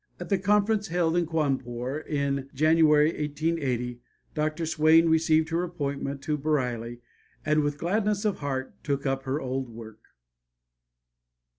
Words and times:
At 0.19 0.29
the 0.29 0.39
conference 0.39 0.87
held 0.87 1.15
in 1.15 1.27
Cawnpore 1.27 1.99
in 2.07 2.49
January, 2.55 3.09
1880, 3.09 3.99
Dr. 4.33 4.65
Swain 4.65 5.07
received 5.07 5.49
her 5.49 5.61
appointment 5.63 6.23
to 6.23 6.39
Bareilly 6.39 7.01
and 7.45 7.61
with 7.61 7.77
gladness 7.77 8.25
of 8.25 8.39
heart 8.39 8.73
took 8.83 9.05
up 9.05 9.25
her 9.25 9.39
old 9.39 9.69
work. 9.69 9.99